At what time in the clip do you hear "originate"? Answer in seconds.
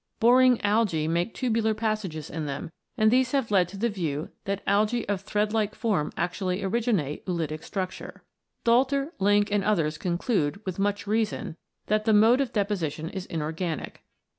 6.63-7.23